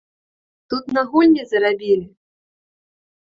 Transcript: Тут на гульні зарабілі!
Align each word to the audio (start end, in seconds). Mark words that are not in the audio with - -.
Тут 0.73 0.85
на 0.97 1.03
гульні 1.11 1.43
зарабілі! 1.51 2.05